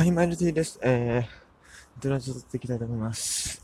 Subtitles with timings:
[0.00, 0.80] はい、マイルティーです。
[0.82, 3.62] えー、ドラジオ撮っていきたいと思います。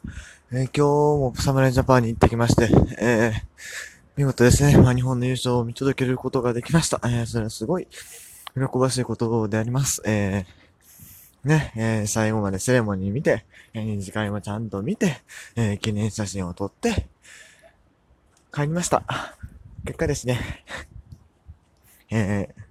[0.53, 2.69] えー、今日もサムライジャパンに行ってきまして、
[3.01, 3.33] えー、
[4.19, 7.01] 見事ですね、まあ、日本の優勝を見届けることができました。
[7.05, 7.89] えー、それはすごい、
[8.55, 10.03] 喜ばしいことであります。
[10.05, 15.23] えー、ね、えー、最後までセレモニー見て、えー、二次会もちゃんと見て、
[15.57, 17.07] えー、記念写真を撮って、
[18.53, 19.05] 帰りました。
[19.87, 20.39] 結果ですね、
[22.11, 22.63] えー、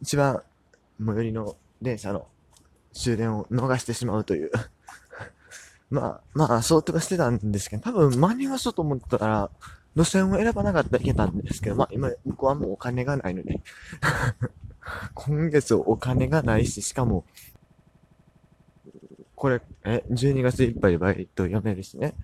[0.00, 0.44] 一番
[1.04, 2.28] 最寄りの電車の
[2.94, 4.50] 終電を逃してしまうという。
[5.90, 9.50] まあ、まあ、想定はしてたんですけど、多分間に合わそうと思ったら、
[9.94, 13.60] 路線を選ばなかったらいけたんですけど、まあ今、僕はもうお金がないので。
[15.14, 17.24] 今月お金がないし、しかも、
[19.34, 22.14] これ、え、12月いっぱいバイト読めるしね。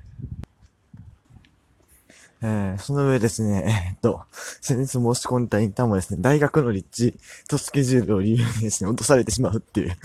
[2.43, 7.18] えー、その上ですね、えー、っと、先日申し込んだインターンもですね、大学の立地
[7.48, 9.96] とスケジュールを理由にですね、落とされてしまうっていう。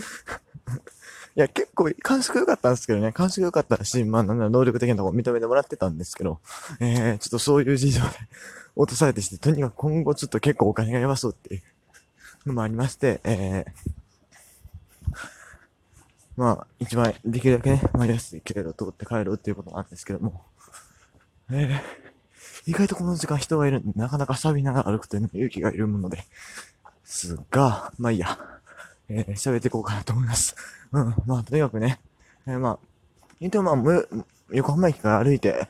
[1.38, 6.40] いや、結構、感触良かったんですけどね、感触良かったし、まあ、なんだ、能力的なとこ認めてもらってたんですけど、
[6.80, 8.08] えー、ちょっとそういう事情で
[8.76, 11.62] 落とされてして、とにかく今後ちょっと結構お金がやばそうっていう
[12.46, 13.72] のもありまして、えー、
[16.38, 20.42] まあ、一番できるだけね、まあ、安い経路を通って帰ろうっていうことなんですけども、
[21.52, 26.24] えー、意外とこの時間人がいるんで、なかなか錆びながら歩くというのも勇気がいるもので、
[27.04, 28.40] すが、まあいいや。
[29.10, 30.56] えー、喋っていこうかなと思います。
[30.92, 32.00] うん、まあ、とにかくね、
[32.48, 32.80] えー、まあ、
[33.40, 34.04] 言ってもまあ、
[34.52, 35.68] 横浜駅から歩いて、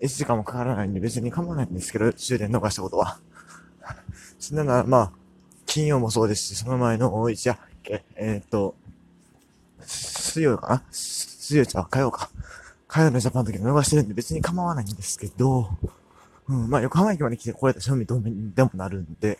[0.00, 3.18] 1時間もかからないんで別に構わないんですけど、終電逃したことは。
[4.38, 5.12] そんなら、まあ、
[5.66, 7.58] 金曜もそうですし、その前の大一夜、
[8.16, 8.74] えー、っと、
[9.84, 10.82] 水曜かな？
[10.90, 12.30] 水曜ちゃう、火曜か。
[12.88, 15.70] 火曜のジャパンの時逃してるんで別に構わないんですけど、
[16.48, 19.38] うん、まあ横浜駅まで来てこれた賞味同面でもなるんで、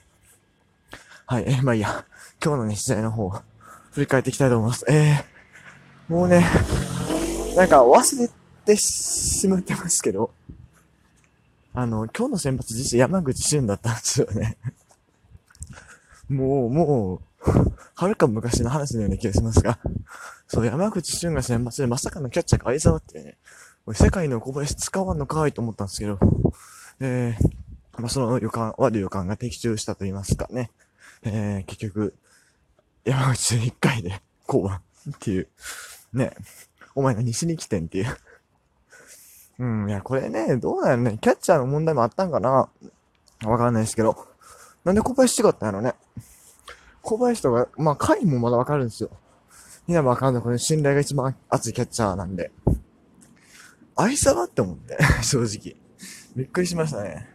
[1.27, 2.05] はい、え、まあいいや。
[2.45, 3.31] 今日のね、試合の方、
[3.93, 4.85] 振り返っていきたいと思います。
[4.89, 6.45] えー、もうね、
[7.57, 8.29] なんか忘れ
[8.65, 10.33] てしまってますけど、
[11.75, 14.59] あの、今日の先発実は山口俊だったんですよね。
[16.29, 17.21] もう、もう、
[17.95, 19.79] はるか昔の話のような気がしますが、
[20.49, 23.37] そう、山口俊が先発でまさかのキャッチャーが相沢ってね、
[23.95, 26.19] 世界の小林使わんのかいと思ったんですけど、
[27.01, 30.71] えー、まあ、その予感、悪い予感が的中したと言いますかね。
[31.25, 32.15] えー、結局、
[33.05, 34.71] 山口で一回で、こ
[35.07, 35.49] う、っていう。
[36.13, 36.35] ね。
[36.95, 38.17] お前何しに来てんっていう。
[39.59, 41.19] うん、いや、これね、どうなのね。
[41.21, 42.69] キャッチャーの問題もあったんかな
[43.45, 44.17] わかんないですけど。
[44.85, 45.95] なんで小林違ったんやろね。
[47.03, 49.11] 小林とか、まあ、回もまだわかるんですよ。
[49.89, 52.53] 稲葉監督の信頼が一番熱いキャッチャーなんで。
[53.97, 55.77] 愛さがって思って、 正直。
[56.35, 57.29] びっくりしましたね。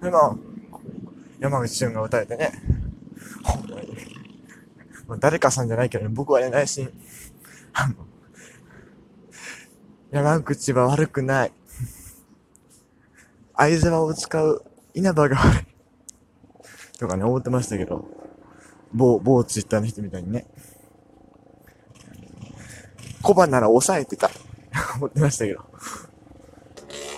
[0.00, 0.36] で、まあ、
[1.38, 2.50] 山口俊が打たれてね、
[5.06, 6.90] まあ、誰かさんじゃないけどね、僕はね、内心、
[7.72, 7.94] あの、
[10.10, 11.52] 山口は悪くない。
[13.56, 16.98] 相沢を使う稲葉が悪い。
[16.98, 18.06] とかね、思ってましたけど、
[18.92, 20.46] 某、某ツイッターの人みたいにね。
[23.22, 24.30] 小判なら抑えてた。
[24.96, 25.64] 思ってましたけど。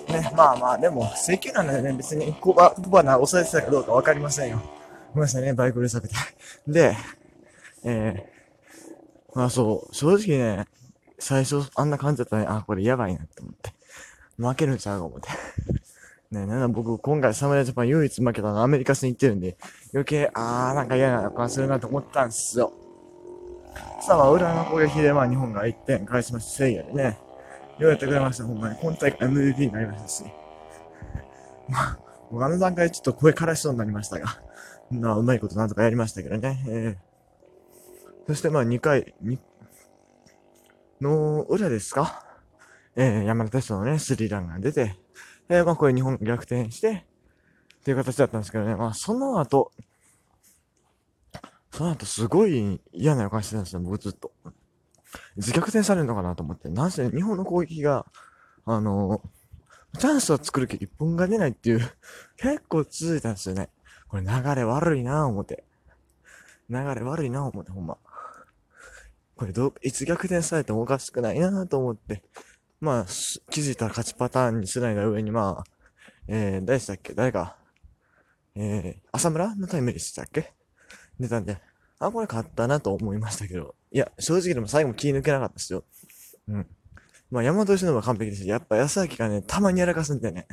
[0.08, 4.60] ね、まあまあ、でも、請求なんでね、別に小判、小判なら抑えてたかどうかわかりませんよ。
[5.12, 6.14] ごめんなさいね、バイクうるさくて。
[6.66, 6.96] で、
[7.84, 10.66] えー、まあそう、正直ね、
[11.18, 13.72] 最初あんな感じだったね、あ、これやばいなって思って。
[14.36, 15.28] 負けるんちゃうか思って。
[16.30, 19.56] ね、なんだ僕、今回サムライジャパン唯一負けたのはアメリカ戦行ってるんで、
[19.92, 22.72] 余計、あー、なんか嫌な予感するなと思ったんすよ。
[24.00, 27.18] さあ、裏の攻撃で、まあ、日本が1点返しました、せいやでね。
[27.78, 28.76] ようやってくれました、ほんまに。
[28.80, 30.24] 今大会 MVP になりましたし。
[31.68, 34.40] まあ、あの段階ちょっと声からしそうになりましたが。
[34.90, 36.64] まあ、うまいことなんとかやりましたけどね。
[36.68, 37.07] えー、
[38.28, 39.38] そしてまあ、2回、2、
[41.00, 42.26] の裏ですか？
[42.94, 44.96] えー、山田哲人のね、スリーランが出て、
[45.48, 47.06] えー、まあ、これ日本逆転して、
[47.80, 48.76] っていう形だったんですけどね。
[48.76, 49.72] まあ、その後、
[51.72, 54.30] その後すごい嫌な予感してたんですよ、僕ずっと。
[55.36, 56.68] 自逆転されるのかなと思って。
[56.68, 58.04] なんせ日本の攻撃が、
[58.66, 59.22] あの
[59.98, 61.80] チャンスは作るけど一本が出ないっていう、
[62.36, 63.70] 結構続いたんですよね。
[64.08, 65.64] これ流れ悪いなぁ思って。
[66.68, 67.96] 流れ悪いなぁ思って、ほんま。
[69.38, 72.24] これど、いつ逆転されてもおかしくないなと思って。
[72.80, 73.06] まあ、
[73.50, 75.64] 気づいたら勝ちパターンにスライダー上にまあ、
[76.26, 77.14] えー、誰でしたっけ？
[77.14, 77.56] 誰か、
[78.56, 80.52] えー、浅村のタイムリーしたっけ？
[81.20, 81.58] 出たんで、
[82.00, 83.76] あ、これ勝ったなと思いましたけど。
[83.92, 85.84] いや、正直でも最後も気抜けなかったですよ。
[86.48, 86.66] うん。
[87.30, 90.48] まあ、山本由伸は完璧ですやっぱ安明がね、たまにやらかすんだよね。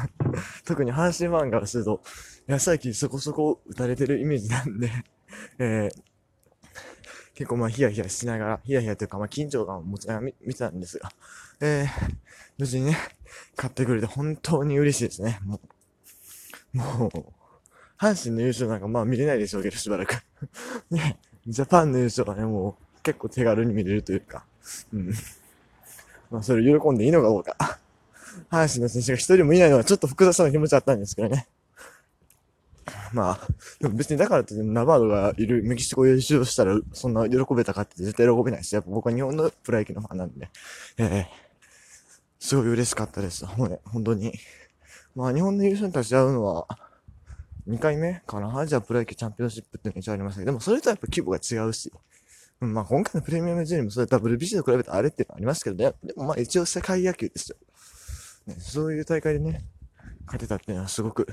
[0.64, 2.02] 特に阪神ファンからすると、
[2.46, 4.90] 安明そこそこ打たれてるイメージなんで、
[5.58, 6.02] えー、
[7.34, 11.10] 結構まあヒヤヒヤしながら、ヒヤヒヤというかまあ緊張感を持ちながら見たんですが、
[11.60, 12.14] えー、
[12.58, 12.96] 無事にね、
[13.56, 15.40] 買ってくれて本当に嬉しいですね。
[15.44, 15.60] も
[16.74, 17.10] う、もう、
[17.98, 20.22] 阪神の優勝なんかまあ見れないでしょうけど、しばらく。
[20.90, 24.44] ね、ジャパンの優勝はね、もう結構手軽に見れるというか、
[24.92, 25.12] うん。
[26.30, 27.56] まあそれ喜んでいいのかどうか。
[28.50, 31.48] 阪神の選手が一人もいないのはちょっと複雑な気持ちあったんですけどね。
[33.14, 33.40] まあ、
[33.80, 40.50] でも別にだからってナバードがいるメキシコ優勝したらそんな喜べたかって絶対喜べないし、やっぱ僕は日本のプロ野球のファンなんで、
[40.98, 41.24] ええー、
[42.40, 43.46] すごい嬉しかったです。
[43.46, 44.34] ほん、ね、本当に。
[45.14, 46.66] まあ日本の優勝に立ち会うのは、
[47.68, 48.58] 2回目かな？
[48.58, 51.92] アジアプロ野球チャンピオンシップっていうのが一応ありましたけど、でもそれとはやっぱ規模が違うし、
[52.60, 57.56] うん、まあ今回のプレミアムジュニもそれ WBC と比べてあれっていうのはありますけどね、でもまあ一応世界野球ですよ。
[58.46, 59.64] ね、そういう大会でね、
[60.26, 61.26] 勝てたっていうのはすごく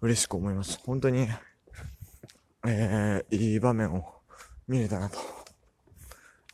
[0.00, 0.78] 嬉しく思います。
[0.84, 1.28] 本当に、
[2.66, 4.04] えー、いい場面を
[4.68, 5.18] 見れたなと。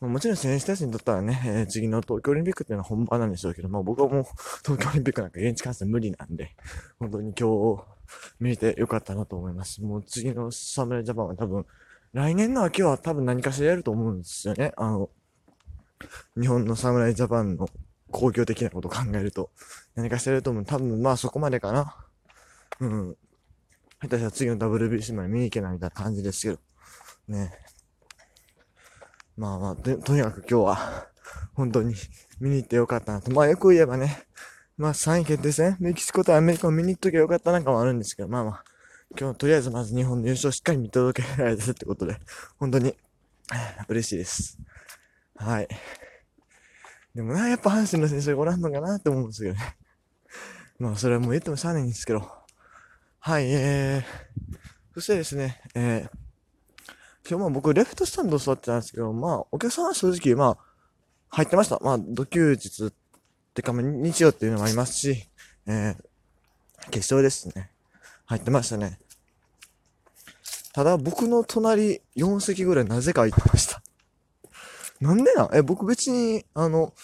[0.01, 4.25] もちろん選手たちにとったらね、えー、次の東京オリンピックっていうのは本番なんでしょうけど、まあ僕はもう
[4.65, 6.55] 東京オリンピックなんか現地観戦無理なんで、
[7.01, 7.83] 本当に今日
[8.39, 9.83] 見れてよかったなと思います。
[9.83, 11.67] もう次の侍ジャパンは多分、
[12.13, 14.73] 来年の秋は多分何かしらやると思うんですよね。
[14.77, 15.11] あの、
[16.41, 17.69] 日本の侍ジャパンの
[18.13, 19.51] 工業的なことを考えると、
[19.97, 20.65] 何かしてると思う。
[20.65, 21.97] 多分まあそこまでかな。
[22.81, 23.17] うん。
[24.01, 26.61] 下手したら次の WBC まで見に行けないみたいな感じですけど。
[27.29, 27.53] ね。
[29.37, 31.09] まあまあ、ととにかく今日は、
[31.55, 31.95] 本当に
[32.41, 33.31] 見に行ってよかったなと。
[33.31, 34.25] まあよく言えばね、
[34.77, 38.65] まあ3位決定戦、メキシコとアメリカを見に行っときゃよかったなんかもあるんですけど、まあまあ、
[39.19, 42.19] 今日とりあえずまず日本の優勝しっかり見届けられてるってことで、
[42.59, 42.95] 本当に
[43.89, 44.59] 嬉しいです。
[45.35, 45.69] はい。
[47.15, 49.77] でもな、やっぱ阪神の選手がおらんのかなって思うんですけどね。
[50.79, 52.39] まあ、それはもう言ってもしゃあないんですけど。
[53.29, 54.55] はい、えー、
[54.95, 60.65] そしてですね、えー、今日も僕、レフトスタンド座ってたんですけど、まあ、お客さんは正直、まあ、
[61.29, 61.79] 入ってました。
[61.83, 62.93] まあ、土休日っ
[63.53, 65.29] てか、ま、日曜っていうのもありますし、
[65.67, 67.71] えー、決勝ですね。
[68.25, 68.99] 入ってましたね。
[70.73, 73.83] ただ、僕の隣4席ぐらいなぜか空いてました。
[75.07, 75.51] なんでなん？
[75.55, 76.95] え、僕別に、あの、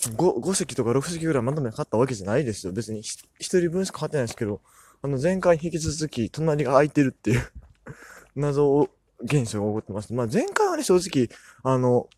[0.00, 2.72] 5、5席とか6席ぐらいまとめて買ったわけじゃないですよ。
[2.72, 4.60] 別に1人分しか買ってないですけど、
[5.02, 7.52] あの、前回引き続き、隣が空いてるっていう
[8.34, 8.88] 謎
[9.20, 10.12] 現象が起こってます。
[10.12, 11.28] まあ、前回はね、正直、
[11.62, 12.08] あの、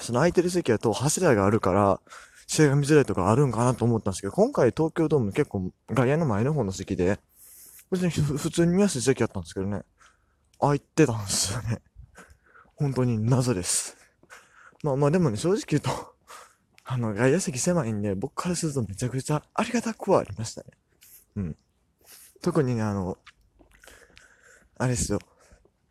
[0.00, 2.00] その空いてる席だと柱があるから、
[2.46, 7.18] 試合が見づらいとかあるんかなと思ったんですけど、今回東京ドーム結構外野の前の方の席で、
[7.90, 9.82] 別に普通に見やすい席やったんですけどね、
[10.58, 11.82] 空いてたんですよね。
[12.76, 13.96] 本当に謎です。
[14.82, 16.14] まあまあでもね、正直言うと
[16.90, 20.68] あの、外野席狭いんで、僕からするとめちゃくちゃありがたくはありましたね。
[21.36, 21.56] うん。
[22.42, 23.18] 特にね、あの、
[24.78, 25.18] あれですよ。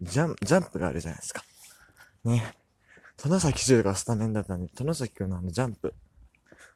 [0.02, 1.44] ジャン、ジャンプがあるじゃないですか。
[2.24, 2.54] ね。
[3.22, 5.94] 殿崎修がスタメンだったんで、殿崎くんのあのジャンプ。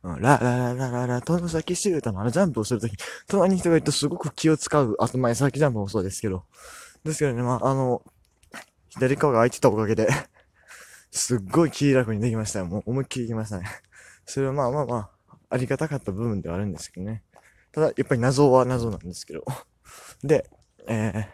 [0.04, 2.96] うん、ララララララ、殿崎修太のあのジャンプをするとき、
[3.28, 4.96] 隣に人がいるとすごく気を使う。
[5.00, 6.46] あと前先ジャンプもそうですけど。
[7.04, 8.02] ですけどね、まあ、あの、
[8.90, 10.10] 左側が空いてたおかげで
[11.12, 12.66] すっごい気楽にできましたよ。
[12.66, 13.66] もう思いっきりできましたね。
[14.26, 15.10] それはまあまあまあ、
[15.50, 17.24] ありがたかった部分ではあるんですけどね。
[17.72, 19.46] ただ、やっぱり謎は謎なんですけど。
[20.24, 20.50] で、
[20.88, 21.26] えー、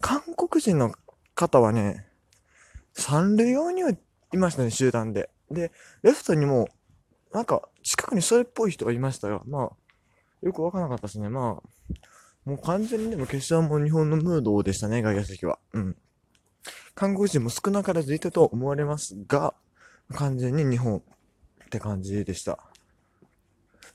[0.00, 0.92] 韓国人の
[1.34, 2.06] 方はね、
[2.92, 3.98] 三塁用にはい
[4.36, 5.30] ましたね、集団で。
[5.50, 6.68] で、レフトにも、
[7.32, 9.70] なんか、近くにそれっぽい人がいましたが、まあ、
[10.42, 11.28] よくわからなかったですね。
[11.28, 11.98] まあ、
[12.44, 15.58] もう完全にでも決勝も日本のムードでしたね、外野席は。
[15.72, 15.96] うん。
[16.94, 19.54] 韓国人も少なからずいたと思われますが、
[20.12, 22.58] 完全に日本って感じでした。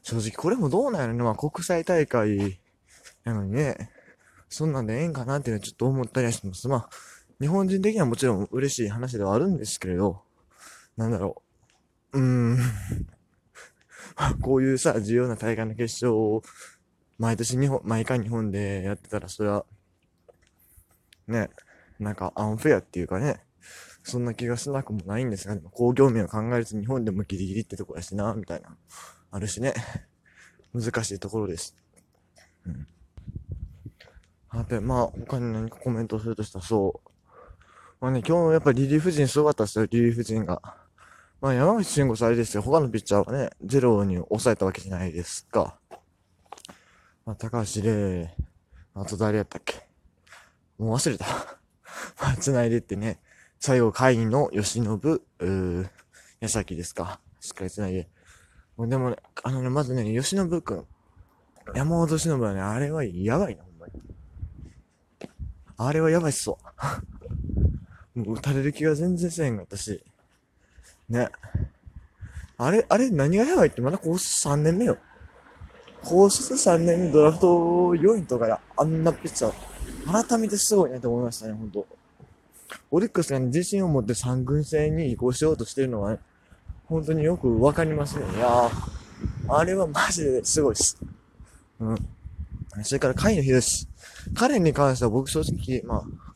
[0.08, 1.22] 正直これもどうなんやろね。
[1.22, 2.62] まあ国際大会
[3.26, 3.92] なのにね、
[4.48, 6.70] そんなんでええんかなっていうのはちょっと思ったりはします。
[6.70, 6.90] まあ、
[7.42, 10.22] 日本人的にはもちろん嬉しい話ではあるんですけれど、
[10.96, 11.44] なんだろ
[12.14, 12.20] う。
[12.20, 12.58] うーん。
[14.42, 16.42] こういうさ、重要な大会の決勝を、
[17.18, 19.66] 毎年日本、毎回日本でやってたら、それは、
[21.28, 21.50] ね、
[22.00, 23.44] なんかアンフェアっていうかね、
[24.04, 28.78] そんな気がしなくもないんですが、でも工業面を考えると日本でもギリギリってとこやしな、みたいな。
[29.32, 29.74] あるしね。
[30.74, 31.76] 難しいところです。
[32.66, 32.88] うん。
[34.50, 37.10] あと、まあ、他に何かコメントするとしたら、そう。
[38.00, 40.62] まあね、今日もやっぱりリリーフ陣すごかったですよ、リリーフ陣が。
[41.42, 45.80] まあ、山口慎吾さんあれですよ、他のピッチャーはね、ゼロに抑えたわけじゃないですか。
[47.26, 48.34] まあ、高橋礼、
[48.94, 49.88] あと誰やったっけ
[50.78, 51.26] もう忘れた。
[52.22, 53.20] まあ、繋いでってね、
[53.60, 55.90] 最後、会議の吉信、うー、
[56.40, 57.20] 矢崎ですか。
[57.40, 58.10] しっかり繋いで。
[58.86, 60.86] でもね、あのね、まずね、吉信くん。
[61.74, 63.94] 山本忍はね、あれはやばいな、ほんまに。
[65.78, 66.58] あれはやばいっすわ。
[68.14, 70.04] もう打たれる気が全然せえへんかったし。
[71.10, 71.30] ね。
[72.58, 74.98] あれ、あれ何がやばいってまだ高卒3年目よ。
[76.04, 77.48] 高卒3年目ドラフト
[77.96, 81.86] 4位とかであんなピッチャー、改めてすごいねと思いましたね、ほんと。
[82.92, 86.20] オリックスが、ね、自信を持って3軍制に移行しようとしてるのは、ね、
[86.88, 88.26] 本当によくわかりますね。
[88.36, 88.72] いや、
[89.50, 90.98] あれはマジですごいです。
[91.80, 91.98] うん。
[92.84, 93.88] それから、甲斐野博士。
[94.36, 96.34] 彼に関しては僕正直、まあ、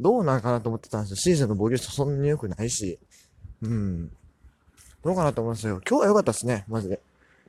[0.00, 1.16] どうなんかなと思ってたんですよ。
[1.16, 2.98] シーズンの防御率そんなに良くないし。
[3.62, 4.08] うん。
[5.02, 5.80] どうかなと思うんですよ。
[5.88, 7.00] 今日は良かったですね、マジで。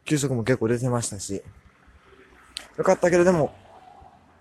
[0.05, 1.43] 球速も結構出てましたし。
[2.77, 3.53] よかったけど、でも、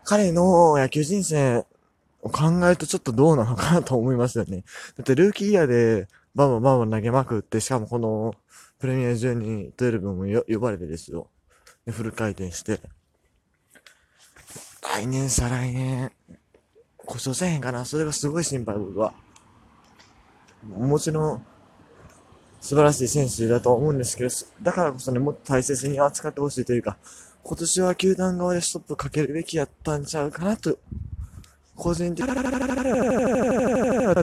[0.04, 1.66] 彼の野球人生
[2.22, 4.64] を考えるとちょっとどうなのかなと思いますよね。
[4.96, 6.08] だってルーキーイヤーで
[6.38, 8.32] バンバンバンバン投げまくって、しかもこの
[8.78, 11.26] プレミア12、12も呼ばれてですよ。
[11.84, 12.80] で、フル回転して。
[14.80, 16.12] 来年、再来年、
[16.96, 19.14] 故障せへんかなそれがすごい心配、僕は。
[20.62, 21.44] もちろん、
[22.60, 24.30] 素晴らしい選手だと思うんですけど、
[24.62, 26.98] だからこそね、もっと大切に扱ってほしいというか、
[27.42, 30.78] 今年は球団側でストップかけるべきやったんちゃうかなと、
[31.74, 32.32] 個人的に、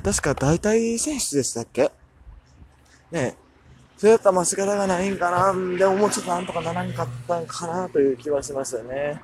[0.02, 1.92] 確か大体選手でしたっけ？
[3.12, 3.38] ね
[3.98, 9.22] そうやったらまあ仕方がないんかな、でももうちょっとなんとかならんかったんかなという気はしますよね。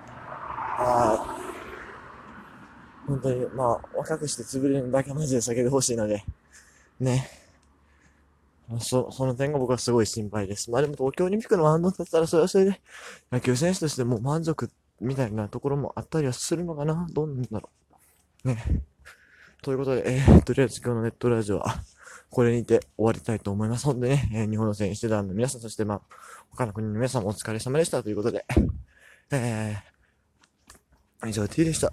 [0.78, 3.08] はい。
[3.08, 6.24] 本当に、まあ、若くして潰れるだけマジで避けてほしいので、
[7.00, 7.28] ね。
[8.80, 10.72] そ、その点が僕はすごい心配です。
[10.72, 12.82] まあでも東京オリンピックのマウンドだったらそれはそれで
[13.30, 14.70] 野球選手としてもう満足
[15.02, 17.70] みたいなところもあったりはするのかなどうなんだろ
[18.46, 18.48] う。
[18.48, 18.64] ね。
[19.62, 21.84] ということで、えー、とりあえず今日のネットラジオは
[22.32, 23.86] これにて終わりたいと思います。
[23.86, 26.02] ほんでね、えー、日本の選手団の皆さん、そしてまあ、
[26.50, 28.46] 他の国の皆さんもお疲れ様でしたということで、
[29.32, 31.92] えー、以上 T でした。